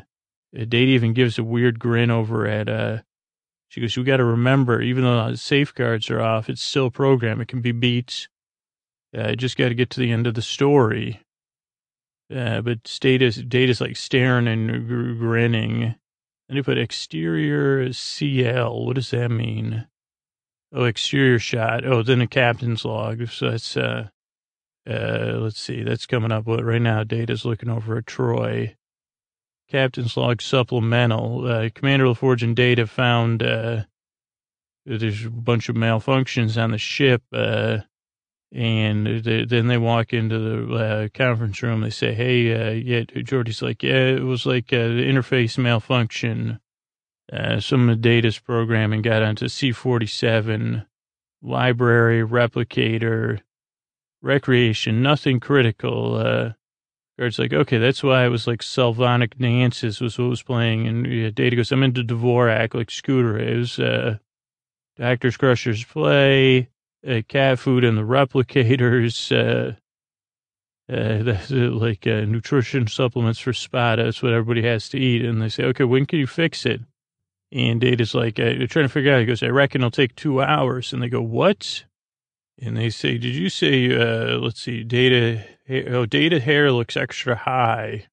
[0.52, 2.98] Data even gives a weird grin over at, uh,
[3.68, 6.90] she goes, we got to remember, even though the safeguards are off, it's still a
[6.90, 7.40] program.
[7.40, 8.28] It can be beat.
[9.16, 11.20] Uh, just got to get to the end of the story.
[12.34, 15.94] Uh, but Data's, Data's like staring and gr- grinning.
[16.48, 18.84] And he put exterior CL.
[18.84, 19.86] What does that mean?
[20.72, 21.84] Oh, exterior shot.
[21.84, 23.28] Oh, then a captain's log.
[23.28, 24.08] So that's, uh,
[24.88, 26.44] uh, let's see, that's coming up.
[26.44, 28.74] But right now, Data's looking over at Troi.
[29.68, 31.46] Captain's log supplemental.
[31.46, 33.84] Uh, Commander LaForge and Data found uh,
[34.84, 37.22] there's a bunch of malfunctions on the ship.
[37.32, 37.78] Uh,
[38.52, 41.80] and they, then they walk into the uh, conference room.
[41.82, 46.60] They say, "Hey, uh, yeah." Geordi's like, "Yeah, it was like uh, the interface malfunction.
[47.32, 50.84] Uh, some of the data's programming got onto C47
[51.42, 53.40] library replicator
[54.22, 55.02] recreation.
[55.02, 56.52] Nothing critical." Uh,
[57.18, 60.88] Guard's like, okay, that's why it was like Slavonic Dances was what was playing.
[60.88, 63.78] And Data goes, I'm into Dvorak, like Scooter is.
[63.78, 64.16] Uh,
[64.96, 66.68] Doctor's Crusher's play,
[67.06, 69.74] uh, cat food and the replicators, uh,
[70.92, 74.04] uh, uh, like uh, nutrition supplements for Spada.
[74.04, 75.24] That's what everybody has to eat.
[75.24, 76.80] And they say, okay, when can you fix it?
[77.52, 79.20] And Data's like, uh, they're trying to figure out.
[79.20, 80.92] He goes, I reckon it'll take two hours.
[80.92, 81.84] And they go, what?
[82.62, 87.36] And they say, did you say, uh, let's see, Data Oh, data hair looks extra
[87.36, 88.08] high.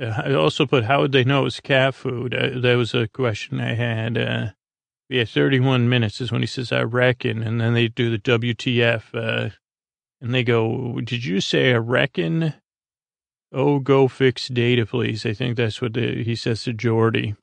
[0.00, 2.34] Uh, I also put, how would they know it was cat food?
[2.34, 4.54] Uh, that was a question I had.
[5.12, 7.42] Yeah, 31 minutes is when he says, I reckon.
[7.42, 9.02] And then they do the WTF.
[9.12, 9.50] Uh,
[10.22, 12.54] and they go, did you say I reckon?
[13.52, 15.26] Oh, go fix data, please.
[15.26, 17.36] I think that's what the, he says to Geordi.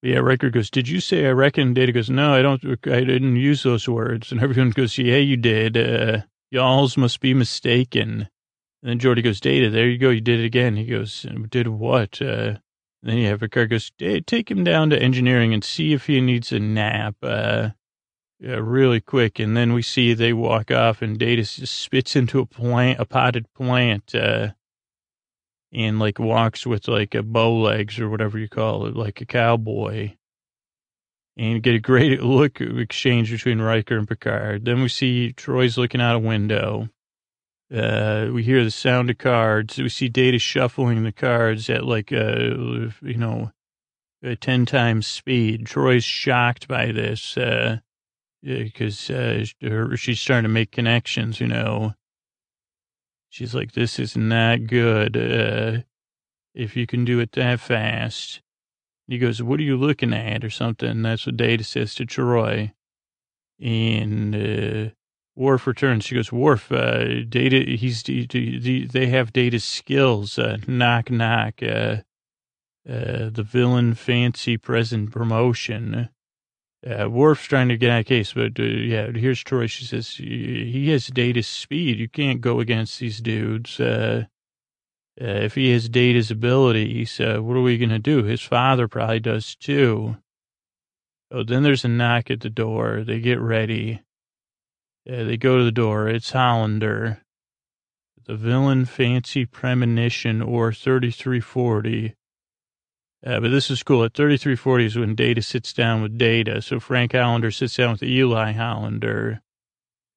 [0.00, 1.74] Yeah, Riker goes, did you say I reckon?
[1.74, 4.32] Data goes, no, I don't, I didn't use those words.
[4.32, 5.76] And everyone goes, yeah, you did.
[5.76, 8.26] Uh, y'alls must be mistaken.
[8.82, 10.08] And then Geordi goes, Data, there you go.
[10.08, 10.76] You did it again.
[10.76, 12.22] He goes, did what?
[12.22, 12.54] Uh,
[13.02, 13.92] then you have Picard goes,
[14.26, 17.70] take him down to engineering and see if he needs a nap, uh,
[18.40, 19.38] yeah, really quick.
[19.38, 23.04] And then we see they walk off and Data just spits into a plant, a
[23.04, 24.52] potted plant, uh,
[25.72, 29.26] and like walks with like a bow legs or whatever you call it, like a
[29.26, 30.12] cowboy.
[31.38, 34.64] And get a great look exchange between Riker and Picard.
[34.64, 36.88] Then we see Troi's looking out a window
[37.74, 39.78] uh, we hear the sound of cards.
[39.78, 43.50] We see Data shuffling the cards at like, uh, you know,
[44.22, 45.66] a 10 times speed.
[45.66, 47.78] Troi's shocked by this, uh,
[48.42, 49.44] because, uh,
[49.96, 51.94] she's starting to make connections, you know.
[53.28, 55.16] She's like, this is not good.
[55.16, 55.82] Uh,
[56.54, 58.40] if you can do it that fast.
[59.08, 61.02] He goes, what are you looking at or something?
[61.02, 62.72] That's what Data says to Troi.
[63.60, 64.90] And, uh,
[65.36, 66.04] Worf returns.
[66.04, 70.38] She goes, Worf, uh, data, he's, they have data skills.
[70.38, 71.62] Uh, knock, knock.
[71.62, 71.98] Uh,
[72.88, 76.08] uh, the villain fancy present promotion.
[76.88, 79.68] Uh, Worf's trying to get out of case, but uh, yeah, here's Troi.
[79.68, 81.98] She says, he has data speed.
[81.98, 83.78] You can't go against these dudes.
[83.78, 84.24] Uh,
[85.16, 88.22] if he has data's abilities, what are we going to do?
[88.22, 90.16] His father probably does too.
[91.30, 93.02] Oh, then there's a knock at the door.
[93.04, 94.02] They get ready.
[95.08, 96.08] Uh, they go to the door.
[96.08, 97.22] It's Hollander.
[98.24, 102.14] The villain fancy premonition or 3340.
[103.24, 104.04] Uh, but this is cool.
[104.04, 106.60] At 3340 is when Data sits down with Data.
[106.60, 109.42] So Frank Hollander sits down with Eli Hollander.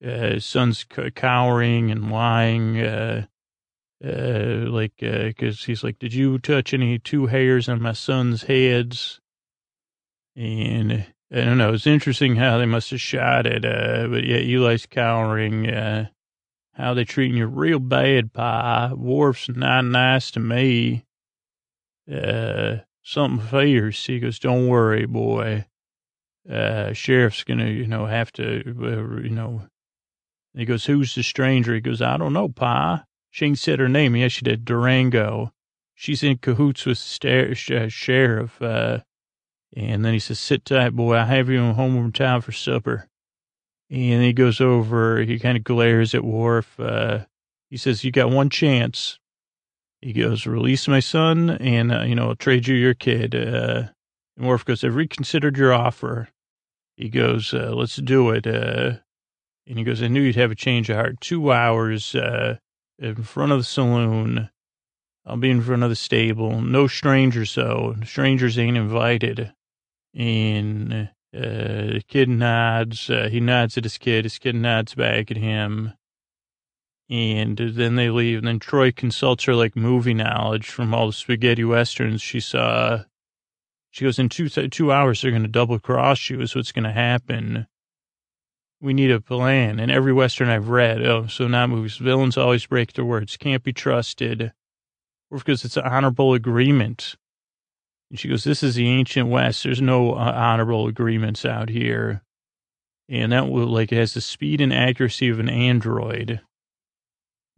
[0.04, 2.80] Uh, his son's cowering and lying.
[2.80, 3.26] Uh,
[4.04, 8.44] uh, like, uh 'cause he's like, did you touch any two hairs on my son's
[8.44, 9.20] heads?
[10.34, 11.72] And I don't know.
[11.72, 13.64] It's interesting how they must have shot it.
[13.64, 15.70] Uh, but yeah, Eli's cowering.
[15.70, 16.08] Uh,
[16.72, 18.92] how they treating you real bad, Pa.
[18.96, 21.04] Worf's not nice to me.
[22.10, 24.06] Uh, something fierce.
[24.06, 25.66] He goes, don't worry, boy.
[26.50, 29.62] Uh, sheriff's gonna, you know, have to, uh, you know.
[30.54, 31.74] He goes, who's the stranger?
[31.74, 33.04] He goes, I don't know, Pa.
[33.30, 34.16] She ain't said her name.
[34.16, 34.64] Yeah, she did.
[34.64, 35.52] Durango.
[35.94, 38.60] She's in cahoots with uh, sheriff.
[38.60, 39.00] Uh,
[39.76, 41.14] and then he says, sit tight, boy.
[41.14, 43.08] I'll have you home in time for supper.
[43.90, 46.78] And he goes over, he kind of glares at Worf.
[46.78, 47.26] Uh,
[47.70, 49.18] he says, you got one chance.
[50.00, 53.34] He goes, release my son and, uh, you know, I'll trade you your kid.
[53.34, 53.88] Uh,
[54.36, 56.28] and Worf goes, I've reconsidered your offer.
[56.96, 58.46] He goes, uh, let's do it.
[58.46, 58.98] Uh,
[59.66, 61.20] and he goes, I knew you'd have a change of heart.
[61.20, 62.58] Two hours, uh,
[63.00, 64.50] in front of the saloon.
[65.26, 66.60] I'll be in front of the stable.
[66.60, 67.96] No strangers, though.
[68.04, 69.52] Strangers ain't invited.
[70.14, 73.08] And uh, the kid nods.
[73.08, 74.24] Uh, he nods at his kid.
[74.24, 75.92] His kid nods back at him.
[77.08, 78.38] And then they leave.
[78.38, 83.04] And then Troi consults her like movie knowledge from all the spaghetti westerns she saw.
[83.90, 86.84] She goes, in two, two hours, they're going to double cross you is what's going
[86.84, 87.66] to happen.
[88.80, 89.80] We need a plan.
[89.80, 93.64] And every Western I've read, oh, so not movies, villains always break their words, can't
[93.64, 94.52] be trusted,
[95.30, 97.16] or because it's an honorable agreement.
[98.10, 99.64] And she goes, This is the ancient West.
[99.64, 102.22] There's no uh, honorable agreements out here.
[103.08, 106.40] And that will, like, it has the speed and accuracy of an android.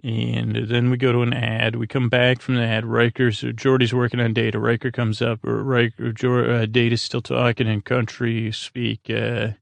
[0.02, 1.76] And then we go to an ad.
[1.76, 2.84] We come back from the ad.
[2.84, 4.58] Riker's, Geordi's working on data.
[4.58, 5.40] Riker comes up.
[5.42, 9.52] Riker, uh, Data's still talking in country speak, uh,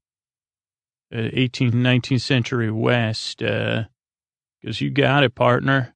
[1.13, 3.43] 18th, uh, 19th century West.
[3.43, 3.85] Uh,
[4.65, 5.95] goes, you got it, partner.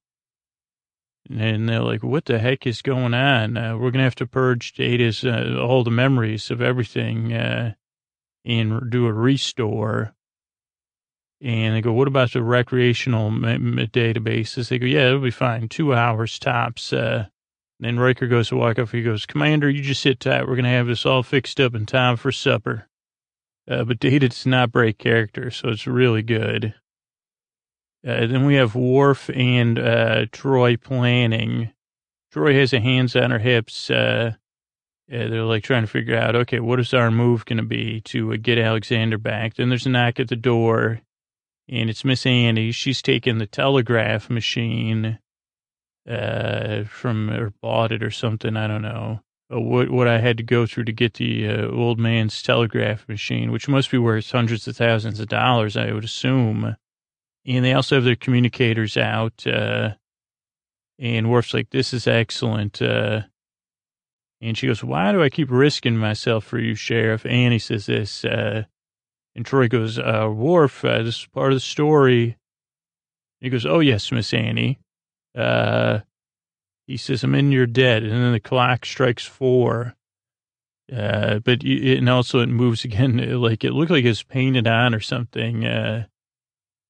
[1.29, 3.57] And they're like, what the heck is going on?
[3.57, 7.73] Uh, we're going to have to purge Data's, uh, all the memories of everything, uh,
[8.45, 10.13] and do a restore.
[11.41, 14.69] And they go, what about the recreational databases?
[14.69, 15.67] They go, yeah, it'll be fine.
[15.67, 16.93] Two hours tops.
[16.93, 17.25] Uh,
[17.79, 18.89] then Riker goes to walk up.
[18.89, 20.47] He goes, Commander, you just sit tight.
[20.47, 22.87] We're going to have this all fixed up in time for supper.
[23.67, 26.75] Uh, but Data does not break character, so it's really good.
[28.05, 31.71] Uh, then we have Worf and uh, Troi planning.
[32.31, 33.89] Troi has her hands on her hips.
[33.89, 34.33] Uh,
[35.07, 38.33] they're like trying to figure out, okay, what is our move going to be to
[38.33, 39.55] uh, get Alexander back?
[39.55, 41.01] Then there's a knock at the door,
[41.67, 42.71] and it's Miss Annie.
[42.71, 45.19] She's taken the telegraph machine
[46.07, 48.55] uh, from or bought it or something.
[48.55, 49.21] I don't know.
[49.51, 53.07] Uh, what what I had to go through to get the uh, old man's telegraph
[53.07, 56.75] machine, which must be worth hundreds of thousands of dollars, I would assume.
[57.45, 59.45] And they also have their communicators out.
[59.45, 59.91] Uh,
[60.97, 62.81] and Worf's like, this is excellent.
[62.81, 63.21] Uh,
[64.41, 67.25] and she goes, why do I keep risking myself for you, Sheriff?
[67.25, 68.25] Annie says this.
[68.25, 68.63] Uh,
[69.35, 72.37] and Troi goes, uh, Worf, uh, this is part of the story.
[73.41, 74.79] He goes, oh, yes, Miss Annie.
[75.37, 75.99] Uh,
[76.87, 78.03] he says, I'm in your debt.
[78.03, 79.95] And then the clock strikes four.
[80.91, 84.99] Uh, but, and also it moves again, like it looked like it's painted on or
[84.99, 85.65] something.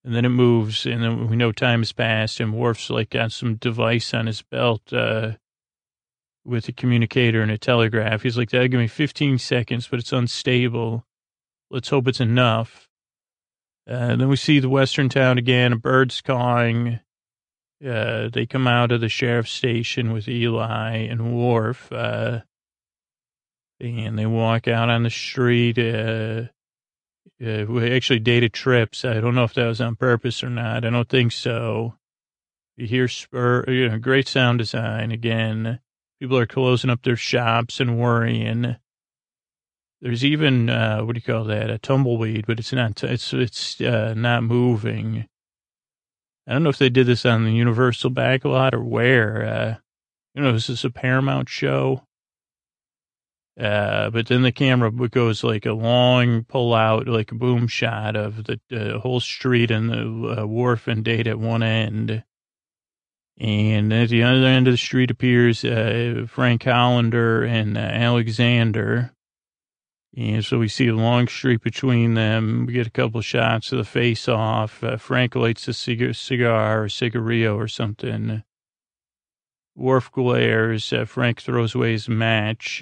[0.06, 3.32] And then it moves, and then we know time has passed, and Worf's like got
[3.32, 5.32] some device on his belt uh,
[6.46, 8.22] with a communicator and a telegraph.
[8.22, 11.06] He's like, that'll give me 15 seconds, but it's unstable.
[11.72, 12.88] Let's hope it's enough.
[13.90, 17.00] Uh, then we see the western town again, a birds cawing.
[17.84, 22.42] Uh, they come out of the sheriff's station with Eli and Worf, uh,
[23.80, 25.80] and they walk out on the street.
[25.80, 26.44] Uh,
[27.42, 29.04] uh, we actually dated trips.
[29.04, 30.86] I don't know if that was on purpose or not.
[30.86, 31.96] I don't think so.
[32.78, 35.80] You hear spur, you know, great sound design again.
[36.20, 38.78] People are closing up their shops and worrying.
[40.02, 41.70] There's even uh, what do you call that?
[41.70, 43.04] A tumbleweed, but it's not.
[43.04, 45.28] It's it's uh, not moving.
[46.48, 49.46] I don't know if they did this on the Universal backlot or where.
[49.46, 49.76] Uh,
[50.34, 52.05] you know, is this a Paramount show?
[53.60, 58.16] Uh, but then the camera goes like a long pull out, like a boom shot
[58.16, 62.24] of the uh, whole street and the uh, Worf and date at one end.
[63.38, 69.12] And at the other end of the street appears uh, Frank Hollander and uh, Alexander.
[70.18, 72.66] And so we see a long street between them.
[72.66, 74.84] We get a couple of shots of the face off.
[74.84, 78.44] Uh, Frank lights a cig- cigar or cigarillo or something.
[79.76, 80.94] Worf glares.
[81.06, 82.82] Frank throws away his match.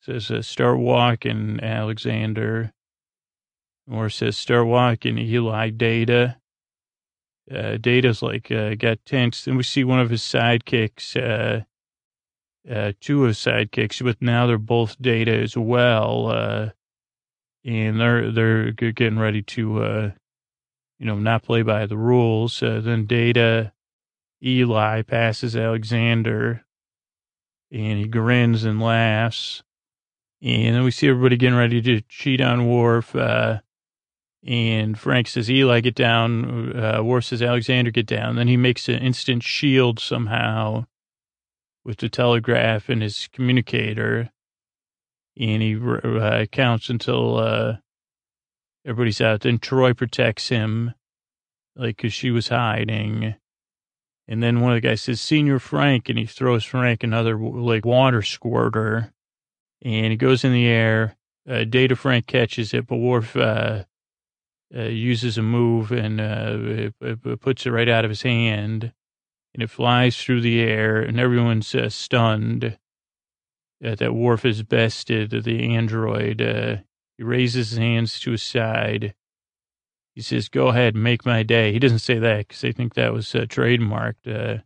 [0.00, 2.72] Says, uh, start walking, Alexander.
[3.90, 6.36] Or says, start walking, Eli Data.
[7.50, 9.44] uh, Data's like, uh, got tense.
[9.44, 11.64] Then we see one of his sidekicks, uh,
[12.70, 16.28] uh, two of his sidekicks, but now they're both Data as well.
[16.28, 16.70] Uh,
[17.64, 20.12] and they're, they're getting ready to,
[20.98, 22.60] you know, not play by the rules.
[22.60, 23.72] Then Data,
[24.42, 26.64] Eli passes Alexander
[27.70, 29.62] and he grins and laughs.
[30.40, 33.16] And then we see everybody getting ready to cheat on Worf.
[33.16, 33.60] Uh,
[34.46, 36.76] and Frank says, Eli, get down.
[36.78, 38.36] Uh, Worf says, Alexander, get down.
[38.36, 40.86] Then he makes an instant shield somehow
[41.84, 44.30] with the telegraph and his communicator.
[45.36, 47.76] And he uh, counts until uh,
[48.84, 49.40] everybody's out.
[49.40, 50.94] Then Troi protects him,
[51.74, 53.34] like, because she was hiding.
[54.28, 57.84] And then one of the guys says, Senior Frank, and he throws Frank another, like,
[57.84, 59.12] water squirter.
[59.82, 61.16] And it goes in the air.
[61.48, 63.84] Uh, Data Frank catches it, but Worf uh,
[64.74, 68.92] uh, uses a move and uh, it, it puts it right out of his hand.
[69.54, 72.78] And it flies through the air, and everyone's uh, stunned
[73.80, 76.42] that Worf has bested the android.
[76.42, 76.76] Uh,
[77.16, 79.14] he raises his hands to his side
[80.18, 81.72] he says, go ahead make my day.
[81.72, 84.26] He doesn't say that because they think that was uh, trademarked.
[84.26, 84.62] Uh,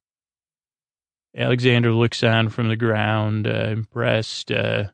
[1.37, 4.85] Alexander looks on from the ground, uh, impressed, uh,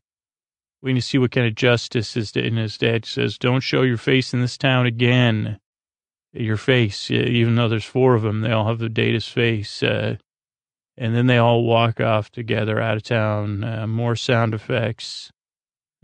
[0.83, 2.35] waiting to see what kind of justice is.
[2.37, 5.59] And his dad says, don't show your face in this town again.
[6.33, 9.83] Your face, even though there's four of them, they all have the data's face.
[9.83, 10.17] Uh,
[10.97, 13.65] and then they all walk off together out of town.
[13.65, 15.33] Uh, more sound effects.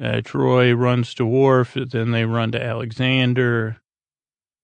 [0.01, 3.77] Uh, Troi runs to Worf, then they run to Alexander.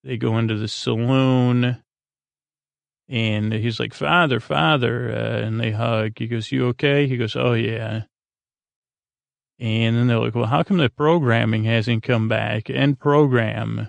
[0.02, 1.82] They go into the saloon
[3.10, 5.10] and he's like, Father, Father.
[5.10, 6.12] Uh, and they hug.
[6.16, 7.08] He goes, You okay?
[7.08, 8.02] He goes, Oh, yeah.
[9.60, 12.70] And then they're like, Well, how come the programming hasn't come back?
[12.70, 13.88] End program.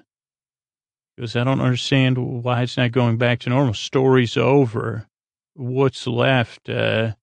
[1.16, 3.74] Because I don't understand why it's not going back to normal.
[3.74, 5.08] Story's over.
[5.54, 6.70] What's left?
[6.70, 7.14] Uh,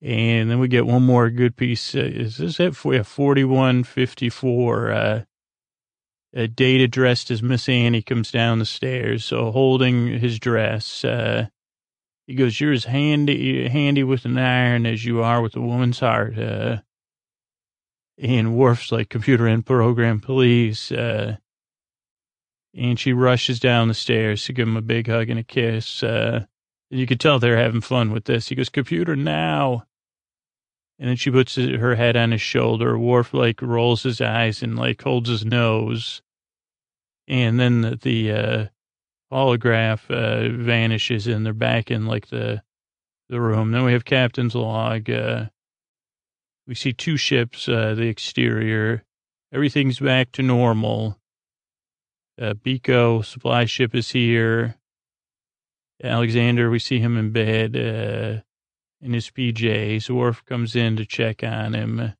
[0.00, 1.94] and then we get one more good piece.
[1.94, 2.84] Uh, is this it?
[2.84, 4.92] We have 4154.
[4.92, 5.22] Uh,
[6.34, 11.04] a data dressed as Miss Annie comes down the stairs, so holding his dress.
[11.04, 11.48] Uh,
[12.26, 16.00] he goes, "You're as handy handy with an iron as you are with a woman's
[16.00, 16.82] heart." Uh,
[18.20, 21.36] and Worf's like, "Computer and program, please." Uh,
[22.74, 26.02] and she rushes down the stairs to give him a big hug and a kiss.
[26.02, 26.44] Uh,
[26.90, 28.48] you could tell they're having fun with this.
[28.48, 29.84] He goes, "Computer now."
[30.98, 32.98] And then she puts her head on his shoulder.
[32.98, 36.22] Worf like rolls his eyes and like holds his nose.
[37.28, 38.66] And then the, the uh,
[39.32, 42.62] holograph uh, vanishes and they're back in like the
[43.28, 43.70] the room.
[43.70, 45.08] Then we have captain's log.
[45.08, 45.46] Uh,
[46.68, 49.02] we see two ships, uh, the exterior.
[49.52, 51.18] Everything's back to normal.
[52.40, 54.76] Uh, Biko supply ship is here.
[56.04, 57.74] Alexander, we see him in bed.
[57.76, 58.42] Uh,
[59.00, 60.10] in his PJs.
[60.10, 62.14] Worf comes in to check on him.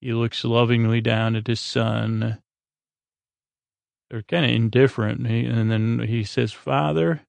[0.00, 2.38] He looks lovingly down at his son.
[4.10, 5.26] They're kind of indifferent.
[5.26, 7.22] And then he says, Father,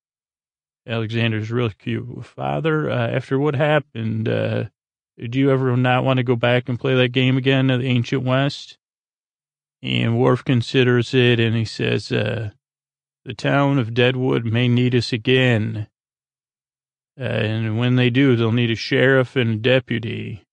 [0.88, 2.26] Alexander's really cute.
[2.26, 4.66] Father, uh, after what happened, uh,
[5.20, 7.88] did you ever not want to go back and play that game again in the
[7.88, 8.78] ancient West?
[9.84, 12.52] And Worf considers it and he says, uh,
[13.26, 15.88] the town of Deadwood may need us again.
[17.20, 20.44] Uh, and when they do, they'll need a sheriff and a deputy.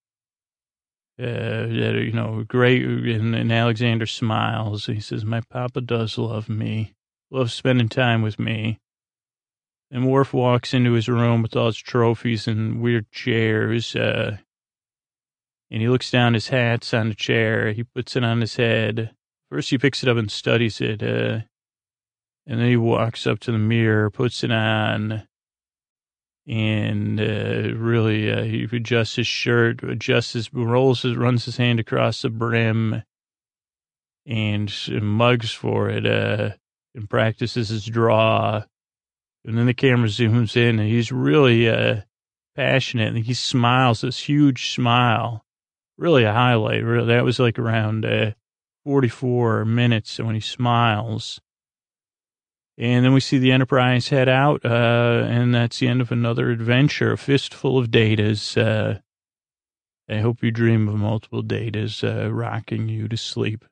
[1.18, 2.84] Uh, you know, great.
[2.84, 4.86] And, and Alexander smiles.
[4.86, 6.92] He says, My papa does love me,
[7.30, 8.78] loves spending time with me.
[9.90, 13.94] And Worf walks into his room with all his trophies and weird chairs.
[13.94, 14.38] Uh,
[15.70, 17.72] and he looks down his hat's on the chair.
[17.72, 19.14] He puts it on his head.
[19.50, 21.02] First, he picks it up and studies it.
[21.02, 21.40] Uh,
[22.46, 25.26] and then he walks up to the mirror, puts it on
[26.46, 31.80] and uh, really uh, he adjusts his shirt, adjusts his rolls his runs his hand
[31.80, 33.02] across the brim,
[34.26, 36.50] and mugs for it, uh,
[36.94, 38.62] and practices his draw.
[39.44, 42.02] And then the camera zooms in, and he's really uh,
[42.54, 45.44] passionate, and he smiles this huge smile,
[45.99, 46.84] really a highlight.
[46.84, 48.32] Really, that was like around uh,
[48.84, 51.40] 44 minutes when he smiles
[52.78, 56.51] and then we see the Enterprise head out, uh, and that's the end of another
[56.51, 57.12] adventure.
[57.12, 58.57] A fistful of datas.
[58.61, 59.01] Uh,
[60.09, 63.64] I hope you dream of multiple datas uh, rocking you to sleep.